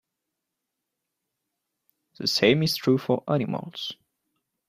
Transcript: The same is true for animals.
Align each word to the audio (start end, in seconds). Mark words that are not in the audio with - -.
The 2.17 2.25
same 2.25 2.63
is 2.63 2.75
true 2.75 2.97
for 2.97 3.23
animals. 3.27 3.93